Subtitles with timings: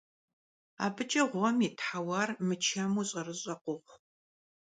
[0.85, 3.95] Abıç'e ğuem yit heuar mıçemu ş'erış'e khoxhu.